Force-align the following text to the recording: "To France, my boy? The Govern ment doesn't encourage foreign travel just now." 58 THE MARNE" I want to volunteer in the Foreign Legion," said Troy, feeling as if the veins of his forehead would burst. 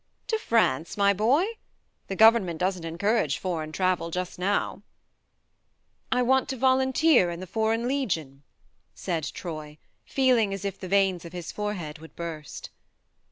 "To 0.33 0.39
France, 0.39 0.97
my 0.97 1.13
boy? 1.13 1.45
The 2.07 2.15
Govern 2.15 2.43
ment 2.43 2.57
doesn't 2.57 2.85
encourage 2.85 3.37
foreign 3.37 3.71
travel 3.71 4.09
just 4.09 4.39
now." 4.39 4.81
58 6.09 6.09
THE 6.09 6.15
MARNE" 6.15 6.25
I 6.25 6.27
want 6.27 6.49
to 6.49 6.57
volunteer 6.57 7.29
in 7.29 7.39
the 7.39 7.45
Foreign 7.45 7.87
Legion," 7.87 8.41
said 8.95 9.25
Troy, 9.25 9.77
feeling 10.03 10.55
as 10.55 10.65
if 10.65 10.79
the 10.79 10.87
veins 10.87 11.23
of 11.23 11.33
his 11.33 11.51
forehead 11.51 11.99
would 11.99 12.15
burst. 12.15 12.71